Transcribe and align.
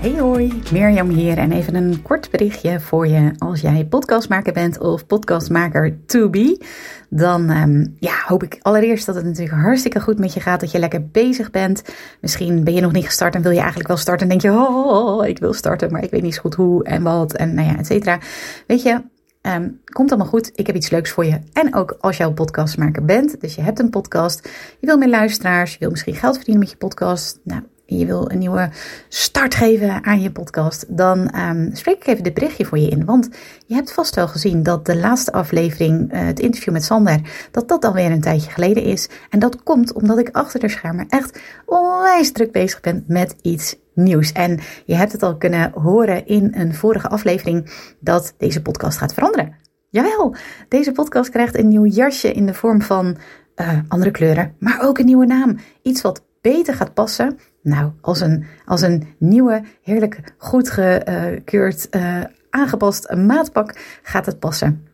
Hey 0.00 0.20
hoi, 0.20 0.62
Mirjam 0.72 1.08
hier 1.08 1.38
en 1.38 1.52
even 1.52 1.74
een 1.74 2.02
kort 2.02 2.30
berichtje 2.30 2.80
voor 2.80 3.06
je 3.06 3.32
als 3.38 3.60
jij 3.60 3.86
podcastmaker 3.86 4.52
bent 4.52 4.78
of 4.78 5.06
podcastmaker 5.06 6.04
to 6.06 6.30
be. 6.30 6.64
Dan 7.08 7.50
um, 7.50 7.96
ja, 7.98 8.22
hoop 8.26 8.42
ik 8.42 8.58
allereerst 8.62 9.06
dat 9.06 9.14
het 9.14 9.24
natuurlijk 9.24 9.56
hartstikke 9.56 10.00
goed 10.00 10.18
met 10.18 10.34
je 10.34 10.40
gaat, 10.40 10.60
dat 10.60 10.70
je 10.70 10.78
lekker 10.78 11.08
bezig 11.08 11.50
bent. 11.50 11.82
Misschien 12.20 12.64
ben 12.64 12.74
je 12.74 12.80
nog 12.80 12.92
niet 12.92 13.04
gestart 13.04 13.34
en 13.34 13.42
wil 13.42 13.50
je 13.50 13.58
eigenlijk 13.58 13.88
wel 13.88 13.96
starten 13.96 14.30
en 14.30 14.38
denk 14.38 14.54
je, 14.54 14.60
oh, 14.60 14.76
oh, 14.76 15.16
oh 15.16 15.26
ik 15.26 15.38
wil 15.38 15.52
starten, 15.52 15.92
maar 15.92 16.02
ik 16.02 16.10
weet 16.10 16.22
niet 16.22 16.34
zo 16.34 16.40
goed 16.40 16.54
hoe 16.54 16.84
en 16.84 17.02
wat 17.02 17.34
en 17.34 17.54
nou 17.54 17.68
ja, 17.68 17.78
et 17.78 17.86
cetera. 17.86 18.18
Weet 18.66 18.82
je, 18.82 19.02
Um, 19.42 19.80
komt 19.84 20.10
allemaal 20.10 20.28
goed. 20.28 20.50
Ik 20.54 20.66
heb 20.66 20.76
iets 20.76 20.90
leuks 20.90 21.10
voor 21.10 21.24
je. 21.24 21.38
En 21.52 21.74
ook 21.74 21.96
als 22.00 22.16
jouw 22.16 22.32
podcastmaker 22.32 23.04
bent. 23.04 23.40
Dus 23.40 23.54
je 23.54 23.62
hebt 23.62 23.78
een 23.78 23.90
podcast. 23.90 24.48
Je 24.78 24.86
wil 24.86 24.98
meer 24.98 25.08
luisteraars. 25.08 25.72
Je 25.72 25.78
wil 25.78 25.90
misschien 25.90 26.14
geld 26.14 26.36
verdienen 26.36 26.62
met 26.62 26.70
je 26.70 26.76
podcast. 26.76 27.40
Nou, 27.44 27.62
je 27.98 28.06
wil 28.06 28.30
een 28.30 28.38
nieuwe 28.38 28.70
start 29.08 29.54
geven 29.54 30.04
aan 30.04 30.20
je 30.20 30.30
podcast, 30.30 30.84
dan 30.88 31.34
um, 31.36 31.70
spreek 31.72 31.96
ik 31.96 32.06
even 32.06 32.22
dit 32.22 32.34
berichtje 32.34 32.64
voor 32.64 32.78
je 32.78 32.88
in. 32.88 33.04
Want 33.04 33.28
je 33.66 33.74
hebt 33.74 33.92
vast 33.92 34.14
wel 34.14 34.28
gezien 34.28 34.62
dat 34.62 34.86
de 34.86 34.96
laatste 34.96 35.32
aflevering, 35.32 36.12
uh, 36.12 36.20
het 36.26 36.40
interview 36.40 36.72
met 36.72 36.84
Sander, 36.84 37.48
dat 37.50 37.68
dat 37.68 37.84
alweer 37.84 38.10
een 38.10 38.20
tijdje 38.20 38.50
geleden 38.50 38.82
is. 38.82 39.08
En 39.30 39.38
dat 39.38 39.62
komt 39.62 39.92
omdat 39.92 40.18
ik 40.18 40.28
achter 40.32 40.60
de 40.60 40.68
schermen 40.68 41.06
echt 41.08 41.40
onwijs 41.66 42.32
druk 42.32 42.52
bezig 42.52 42.80
ben 42.80 43.04
met 43.06 43.34
iets 43.42 43.76
nieuws. 43.94 44.32
En 44.32 44.60
je 44.84 44.94
hebt 44.94 45.12
het 45.12 45.22
al 45.22 45.36
kunnen 45.36 45.72
horen 45.72 46.26
in 46.26 46.52
een 46.56 46.74
vorige 46.74 47.08
aflevering 47.08 47.70
dat 48.00 48.34
deze 48.38 48.62
podcast 48.62 48.98
gaat 48.98 49.14
veranderen. 49.14 49.54
Jawel, 49.88 50.34
deze 50.68 50.92
podcast 50.92 51.30
krijgt 51.30 51.58
een 51.58 51.68
nieuw 51.68 51.86
jasje 51.86 52.32
in 52.32 52.46
de 52.46 52.54
vorm 52.54 52.82
van 52.82 53.16
uh, 53.56 53.78
andere 53.88 54.10
kleuren, 54.10 54.54
maar 54.58 54.80
ook 54.82 54.98
een 54.98 55.06
nieuwe 55.06 55.26
naam. 55.26 55.58
Iets 55.82 56.02
wat 56.02 56.24
beter 56.40 56.74
gaat 56.74 56.94
passen 56.94 57.38
nou, 57.62 57.92
als 58.00 58.20
een, 58.20 58.44
als 58.64 58.80
een 58.80 59.06
nieuwe, 59.18 59.62
heerlijk 59.82 60.20
goed 60.38 60.70
gekeurd, 60.70 61.86
uh, 61.90 62.20
aangepast 62.50 63.14
maatpak 63.14 64.00
gaat 64.02 64.26
het 64.26 64.38
passen. 64.38 64.88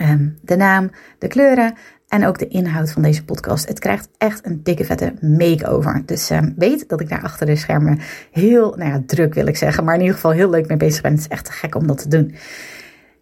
Um, 0.00 0.38
de 0.42 0.56
naam, 0.56 0.90
de 1.18 1.28
kleuren 1.28 1.74
en 2.08 2.26
ook 2.26 2.38
de 2.38 2.48
inhoud 2.48 2.90
van 2.90 3.02
deze 3.02 3.24
podcast. 3.24 3.68
Het 3.68 3.78
krijgt 3.78 4.08
echt 4.18 4.46
een 4.46 4.62
dikke 4.62 4.84
vette 4.84 5.14
make-over. 5.20 6.02
Dus 6.06 6.30
um, 6.30 6.54
weet 6.56 6.88
dat 6.88 7.00
ik 7.00 7.08
daar 7.08 7.22
achter 7.22 7.46
de 7.46 7.56
schermen 7.56 7.98
heel, 8.30 8.74
nou 8.76 8.90
ja, 8.90 9.02
druk 9.06 9.34
wil 9.34 9.46
ik 9.46 9.56
zeggen, 9.56 9.84
maar 9.84 9.94
in 9.94 10.00
ieder 10.00 10.14
geval 10.14 10.30
heel 10.30 10.50
leuk 10.50 10.68
mee 10.68 10.76
bezig 10.76 11.02
ben. 11.02 11.10
Het 11.10 11.20
is 11.20 11.28
echt 11.28 11.50
gek 11.50 11.74
om 11.74 11.86
dat 11.86 11.98
te 11.98 12.08
doen. 12.08 12.34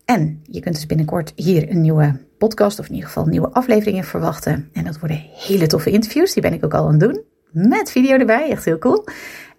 En 0.05 0.41
je 0.43 0.61
kunt 0.61 0.75
dus 0.75 0.87
binnenkort 0.87 1.33
hier 1.35 1.71
een 1.71 1.81
nieuwe 1.81 2.21
podcast, 2.39 2.79
of 2.79 2.87
in 2.87 2.95
ieder 2.95 3.09
geval 3.09 3.27
nieuwe 3.27 3.51
afleveringen 3.51 4.05
verwachten. 4.05 4.69
En 4.73 4.85
dat 4.85 4.99
worden 4.99 5.25
hele 5.33 5.67
toffe 5.67 5.91
interviews, 5.91 6.33
die 6.33 6.43
ben 6.43 6.53
ik 6.53 6.65
ook 6.65 6.75
al 6.75 6.85
aan 6.85 6.91
het 6.91 7.01
doen 7.01 7.25
met 7.57 7.91
video 7.91 8.17
erbij. 8.17 8.51
Echt 8.51 8.65
heel 8.65 8.79
cool. 8.79 9.05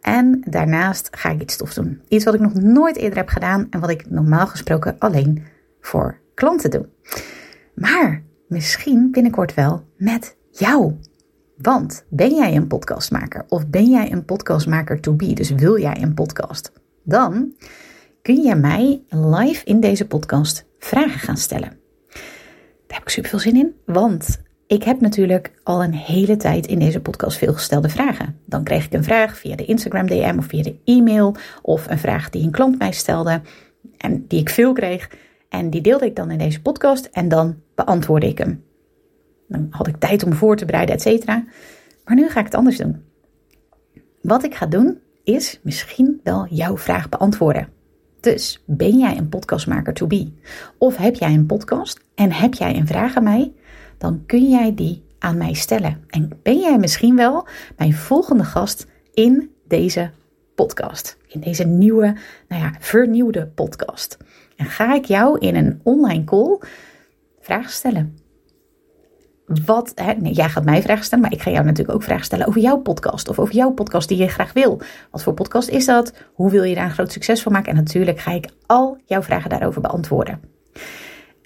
En 0.02 0.42
daarnaast 0.46 1.08
ga 1.12 1.30
ik 1.30 1.42
iets 1.42 1.58
tof 1.58 1.74
doen. 1.74 2.02
Iets 2.08 2.26
wat 2.26 2.34
ik 2.34 2.40
nog 2.40 2.54
nooit 2.54 2.98
eerder 2.98 3.18
heb 3.18 3.30
gedaan 3.30 3.68
en 3.70 3.80
wat 3.80 3.90
ik 3.90 4.10
normaal 4.10 4.48
gesproken 4.48 4.96
alleen 5.00 5.44
voor 5.82 6.20
klanten 6.34 6.70
doe. 6.70 6.90
Maar 7.76 8.24
misschien 8.48 9.12
binnenkort 9.12 9.54
wel 9.54 9.84
met 9.98 10.38
jou. 10.52 10.94
Want 11.58 12.06
ben 12.10 12.36
jij 12.36 12.56
een 12.56 12.68
podcastmaker 12.68 13.46
of 13.48 13.68
ben 13.68 13.90
jij 13.90 14.12
een 14.12 14.26
podcastmaker 14.26 15.00
to 15.00 15.14
be, 15.14 15.34
dus 15.34 15.50
wil 15.50 15.80
jij 15.80 16.02
een 16.02 16.14
podcast? 16.14 16.72
Dan 17.04 17.54
kun 18.22 18.42
je 18.42 18.56
mij 18.56 19.04
live 19.10 19.66
in 19.66 19.80
deze 19.80 20.08
podcast 20.08 20.66
vragen 20.80 21.20
gaan 21.20 21.38
stellen. 21.38 21.80
Daar 22.88 22.98
heb 22.98 23.02
ik 23.02 23.10
super 23.10 23.30
veel 23.30 23.40
zin 23.40 23.56
in, 23.56 23.76
want 23.86 24.42
ik 24.68 24.84
heb 24.84 25.02
natuurlijk 25.02 25.52
al 25.64 25.84
een 25.84 25.94
hele 25.94 26.38
tijd 26.38 26.68
in 26.68 26.80
deze 26.80 27.00
podcast 27.00 27.38
veel 27.38 27.54
gestelde 27.54 27.90
vragen. 27.90 28.40
Dan 28.46 28.64
kreeg 28.64 28.86
ik 28.86 28.94
een 28.94 29.04
vraag 29.04 29.38
via 29.38 29.56
de 29.56 29.66
Instagram 29.66 30.08
DM 30.08 30.36
of 30.38 30.46
via 30.46 30.64
de 30.64 30.76
e-mail 30.84 31.36
of 31.62 31.90
een 31.90 31.98
vraag 31.98 32.30
die 32.30 32.44
een 32.44 32.52
klant 32.52 32.78
mij 32.78 32.92
stelde 32.92 33.42
en 33.98 34.26
die 34.28 34.40
ik 34.40 34.50
veel 34.50 34.74
kreeg. 34.74 35.10
En 35.50 35.70
die 35.70 35.82
deelde 35.82 36.06
ik 36.06 36.16
dan 36.16 36.32
in 36.32 36.38
deze 36.38 36.62
podcast 36.62 37.06
en 37.06 37.28
dan 37.28 37.56
beantwoordde 37.76 38.28
ik 38.28 38.38
hem. 38.38 38.64
Dan 39.48 39.68
had 39.70 39.88
ik 39.88 39.98
tijd 39.98 40.24
om 40.24 40.34
voor 40.34 40.56
te 40.56 40.66
bereiden, 40.66 40.96
et 40.96 41.02
cetera. 41.02 41.46
Maar 42.06 42.16
nu 42.16 42.30
ga 42.30 42.40
ik 42.40 42.46
het 42.46 42.56
anders 42.56 42.78
doen. 42.78 43.04
Wat 44.22 44.44
ik 44.44 44.56
ga 44.56 44.66
doen 44.66 45.00
is 45.24 45.60
misschien 45.64 46.20
wel 46.24 46.48
jouw 46.50 46.78
vraag 46.78 47.10
beantwoorden. 47.10 47.70
Dus 48.20 48.64
ben 48.66 48.98
jij 48.98 49.18
een 49.18 49.30
podcastmaker 49.30 49.94
to 49.94 50.08
be? 50.08 50.32
Of 50.78 50.98
heb 50.98 51.16
jij 51.16 51.34
een 51.34 51.46
podcast 51.46 52.00
en 52.16 52.32
heb 52.32 52.54
jij 52.54 52.76
een 52.76 52.88
vraag 52.88 53.16
aan 53.16 53.24
mij? 53.24 53.54
Dan 53.98 54.24
kun 54.26 54.50
jij 54.50 54.76
die 54.76 55.04
aan 55.20 55.38
mij 55.38 55.54
stellen. 55.54 56.04
En 56.08 56.30
ben 56.44 56.60
jij 56.60 56.78
misschien 56.78 57.16
wel 57.16 57.48
mijn 57.78 57.94
volgende 57.94 58.44
gast 58.44 58.88
in 59.14 59.52
deze 59.68 60.12
podcast. 60.56 61.18
In 61.28 61.40
deze 61.40 61.64
nieuwe, 61.64 62.16
nou 62.48 62.62
ja, 62.62 62.74
vernieuwde 62.80 63.48
podcast. 63.48 64.18
En 64.56 64.66
ga 64.66 64.94
ik 64.94 65.06
jou 65.06 65.40
in 65.40 65.56
een 65.56 65.80
online 65.84 66.24
call 66.24 66.60
vragen 67.40 67.72
stellen. 67.72 68.18
Wat, 69.66 69.92
hè, 69.96 70.14
jij 70.24 70.50
gaat 70.50 70.66
mij 70.66 70.82
vragen 70.82 71.06
stellen, 71.06 71.24
maar 71.24 71.34
ik 71.34 71.42
ga 71.42 71.52
jou 71.52 71.66
natuurlijk 71.66 71.98
ook 71.98 72.04
vragen 72.04 72.26
stellen 72.26 72.48
over 72.48 72.62
jouw 72.62 72.78
podcast. 72.78 73.30
Of 73.30 73.40
over 73.40 73.56
jouw 73.56 73.72
podcast 73.72 74.08
die 74.08 74.18
je 74.18 74.28
graag 74.28 74.54
wil. 74.54 74.82
Wat 75.12 75.24
voor 75.24 75.34
podcast 75.34 75.70
is 75.70 75.86
dat? 75.86 76.14
Hoe 76.34 76.52
wil 76.52 76.64
je 76.64 76.76
daar 76.76 76.86
een 76.86 76.92
groot 76.92 77.12
succes 77.12 77.42
van 77.42 77.52
maken? 77.52 77.70
En 77.70 77.78
natuurlijk 77.78 78.20
ga 78.20 78.32
ik 78.32 78.50
al 78.66 78.98
jouw 79.06 79.22
vragen 79.22 79.50
daarover 79.50 79.82
beantwoorden 79.82 80.57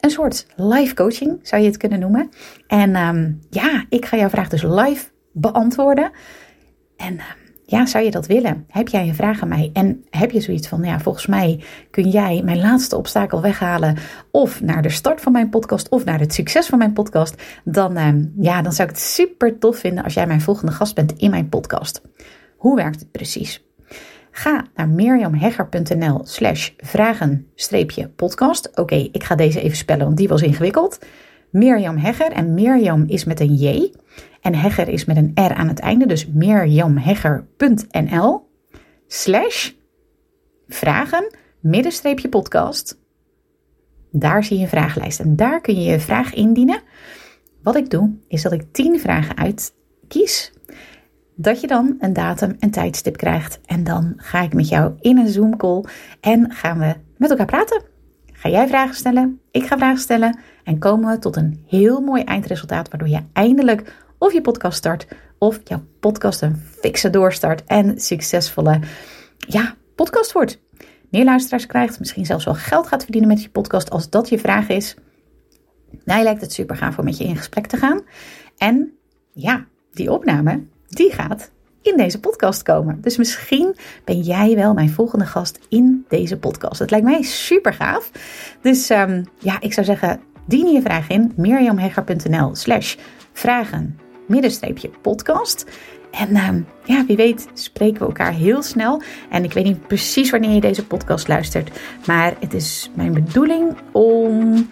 een 0.02 0.10
soort 0.10 0.46
live 0.56 0.94
coaching, 0.94 1.40
zou 1.42 1.62
je 1.62 1.68
het 1.68 1.78
kunnen 1.78 2.00
noemen. 2.00 2.30
En 2.68 2.96
um, 2.96 3.40
ja, 3.50 3.86
ik 3.90 4.06
ga 4.06 4.18
jouw 4.18 4.30
vraag 4.30 4.50
dus 4.50 4.64
live 4.64 5.10
beantwoorden. 5.32 6.12
En 6.98 7.14
uh, 7.14 7.22
ja, 7.66 7.86
zou 7.86 8.04
je 8.04 8.12
dat 8.12 8.28
willen? 8.28 8.66
Heb 8.68 8.88
jij 8.88 9.08
een 9.08 9.16
vraag 9.16 9.42
aan 9.42 9.48
mij? 9.48 9.70
En 9.74 10.06
heb 10.10 10.32
je 10.32 10.42
zoiets 10.42 10.68
van, 10.68 10.84
ja, 10.84 11.00
volgens 11.00 11.26
mij 11.26 11.64
kun 11.92 12.10
jij 12.10 12.42
mijn 12.44 12.60
laatste 12.60 12.98
obstakel 12.98 13.42
weghalen. 13.42 13.98
Of 14.32 14.62
naar 14.62 14.82
de 14.82 14.90
start 14.90 15.22
van 15.22 15.32
mijn 15.32 15.50
podcast, 15.50 15.90
of 15.90 16.06
naar 16.06 16.20
het 16.20 16.34
succes 16.34 16.68
van 16.68 16.78
mijn 16.78 16.94
podcast. 16.94 17.44
Dan, 17.64 17.98
um, 17.98 18.34
ja, 18.40 18.62
dan 18.62 18.74
zou 18.74 18.90
ik 18.90 18.96
het 18.96 19.04
super 19.04 19.58
tof 19.60 19.78
vinden 19.78 20.04
als 20.04 20.14
jij 20.14 20.28
mijn 20.28 20.42
volgende 20.42 20.72
gast 20.72 20.96
bent 20.96 21.14
in 21.18 21.30
mijn 21.30 21.50
podcast. 21.50 22.02
Hoe 22.58 22.76
werkt 22.76 23.00
het 23.00 23.12
precies? 23.12 23.71
Ga 24.32 24.66
naar 24.76 24.90
mirjamhegger.nl 24.90 26.22
slash 26.24 26.70
vragen-podcast. 26.78 28.80
Oké, 28.80 29.10
ik 29.12 29.24
ga 29.24 29.36
deze 29.36 29.62
even 29.62 29.78
spellen, 29.78 30.06
want 30.06 30.18
die 30.18 30.28
was 30.28 30.42
ingewikkeld. 30.42 31.00
Mirjam 31.50 31.98
Hegger 31.98 32.32
en 32.32 32.54
Mirjam 32.54 33.04
is 33.08 33.24
met 33.24 33.40
een 33.40 33.54
J 33.54 33.94
en 34.42 34.56
Hegger 34.56 34.88
is 34.88 35.06
met 35.06 35.18
een 35.18 35.32
R 35.34 35.54
aan 35.54 35.68
het 35.68 35.80
einde. 35.80 36.06
Dus 36.06 36.28
mirjamhegger.nl 36.28 38.50
slash 39.08 39.72
vragen 40.68 41.36
middenstreepje 41.60 42.30
podcast. 42.30 43.00
Daar 44.12 44.44
zie 44.44 44.58
je 44.58 44.64
een 44.64 44.70
vragenlijst 44.70 45.20
en 45.20 45.36
daar 45.36 45.62
kun 45.62 45.76
je 45.76 45.92
je 45.92 46.00
vraag 46.00 46.34
indienen. 46.34 46.82
Wat 47.64 47.76
ik 47.76 47.90
doe, 47.90 48.16
is 48.28 48.42
dat 48.42 48.52
ik 48.52 48.64
10 48.72 49.00
vragen 49.00 49.38
uitkies 49.38 50.52
dat 51.36 51.62
je 51.62 51.68
dan 51.68 51.96
een 52.00 52.14
datum 52.14 52.56
en 52.60 52.72
tijdstip 52.72 53.18
krijgt. 53.18 53.60
En 53.66 53.84
dan 53.84 54.14
ga 54.18 54.42
ik 54.42 54.54
met 54.54 54.70
jou 54.70 54.94
in 55.00 55.18
een 55.18 55.30
Zoom 55.30 55.58
call 55.58 55.84
en 56.22 56.52
gaan 56.52 56.80
we 56.80 56.96
met 57.18 57.30
elkaar 57.30 57.46
praten. 57.46 57.84
Ga 58.34 58.50
jij 58.50 58.68
vragen 58.68 58.96
stellen, 58.96 59.40
ik 59.52 59.66
ga 59.66 59.78
vragen 59.78 60.02
stellen 60.02 60.40
en 60.64 60.80
komen 60.80 61.12
we 61.12 61.20
tot 61.20 61.36
een 61.36 61.64
heel 61.68 62.02
mooi 62.02 62.24
eindresultaat 62.24 62.90
waardoor 62.90 63.10
je 63.10 63.24
eindelijk 63.34 63.96
of 64.18 64.34
je 64.34 64.42
podcast 64.42 64.78
start 64.78 65.08
of 65.38 65.60
jouw 65.64 65.84
podcast 66.00 66.42
een 66.42 66.64
fikse 66.80 67.10
doorstart 67.10 67.64
en 67.66 68.00
succesvolle 68.00 68.80
ja, 69.38 69.76
podcast 69.96 70.32
wordt. 70.32 70.60
Meer 71.10 71.24
luisteraars 71.24 71.66
krijgt, 71.66 72.00
misschien 72.00 72.26
zelfs 72.26 72.46
wel 72.46 72.54
geld 72.54 72.88
gaat 72.88 73.04
verdienen 73.04 73.30
met 73.30 73.44
je 73.44 73.50
podcast 73.50 73.90
als 73.90 74.10
dat 74.10 74.30
je 74.30 74.40
vraag 74.40 74.68
is. 74.68 74.96
Mij 76.04 76.24
lijkt 76.24 76.42
het 76.42 76.54
super 76.54 76.76
gaaf 76.76 76.98
om 76.98 77.06
met 77.06 77.18
je 77.18 77.24
in 77.24 77.38
gesprek 77.38 77.68
te 77.68 77.78
gaan. 77.78 78.02
En 78.58 78.94
ja, 79.32 79.66
die 79.92 80.12
opname, 80.12 80.64
die 80.92 81.12
gaat 81.12 81.52
in 81.82 81.98
deze 81.98 82.20
podcast 82.20 82.64
komen. 82.64 83.02
Dus 83.02 83.18
misschien 83.18 83.76
ben 84.06 84.20
jij 84.20 84.56
wel 84.56 84.74
mijn 84.74 84.90
volgende 84.90 85.26
gast 85.26 85.60
in 85.70 86.06
deze 86.08 86.38
podcast. 86.38 86.80
Het 86.80 86.92
lijkt 86.92 87.06
mij 87.06 87.22
super 87.22 87.74
gaaf. 87.74 88.12
Dus 88.62 88.90
um, 88.90 89.26
ja, 89.40 89.62
ik 89.62 89.74
zou 89.74 89.86
zeggen, 89.86 90.20
dien 90.46 90.68
je 90.68 90.82
vraag 90.82 91.08
in 91.08 91.34
mirjamhegger.nl 91.36 92.56
slash 92.56 92.96
vragen 93.34 94.00
middenstreepje 94.28 94.90
podcast. 95.02 95.66
En 96.12 96.30
uh, 96.30 96.50
ja, 96.84 97.06
wie 97.06 97.16
weet 97.16 97.48
spreken 97.54 98.00
we 98.00 98.06
elkaar 98.06 98.34
heel 98.34 98.62
snel. 98.62 99.02
En 99.30 99.44
ik 99.44 99.54
weet 99.54 99.64
niet 99.64 99.88
precies 99.88 100.30
wanneer 100.30 100.54
je 100.54 100.62
deze 100.62 100.86
podcast 100.86 101.28
luistert. 101.28 101.80
Maar 102.06 102.34
het 102.40 102.54
is 102.54 102.92
mijn 102.96 103.14
bedoeling 103.14 103.78
om 103.92 104.68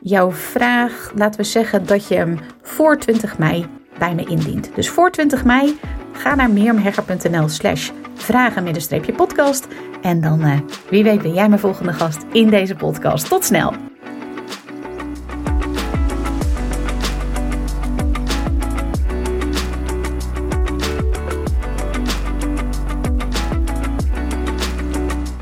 jouw 0.00 0.32
vraag, 0.32 1.12
laten 1.14 1.40
we 1.40 1.46
zeggen 1.46 1.86
dat 1.86 2.08
je 2.08 2.14
hem 2.14 2.38
voor 2.62 2.98
20 2.98 3.38
mei 3.38 3.66
bij 4.00 4.14
me 4.14 4.24
indient. 4.24 4.70
Dus 4.74 4.88
voor 4.88 5.10
20 5.10 5.44
mei 5.44 5.78
ga 6.12 6.34
naar 6.34 6.50
meermhegger.nl 6.50 7.48
slash 7.48 7.90
vragen-podcast. 8.14 9.66
En 10.02 10.20
dan, 10.20 10.46
uh, 10.46 10.58
wie 10.90 11.02
weet, 11.02 11.22
ben 11.22 11.34
jij 11.34 11.48
mijn 11.48 11.60
volgende 11.60 11.92
gast 11.92 12.24
in 12.32 12.50
deze 12.50 12.74
podcast. 12.74 13.28
Tot 13.28 13.44
snel! 13.44 13.72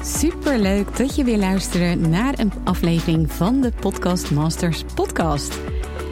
Super 0.03 0.59
leuk 0.59 0.97
dat 0.97 1.17
je 1.17 1.25
weer 1.25 1.39
luistert 1.39 2.09
naar 2.09 2.39
een 2.39 2.53
aflevering 2.65 3.33
van 3.33 3.61
de 3.61 3.73
Podcast 3.81 4.31
Masters 4.31 4.85
podcast. 4.95 5.59